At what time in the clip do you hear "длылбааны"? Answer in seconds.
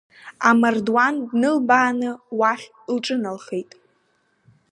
1.29-2.09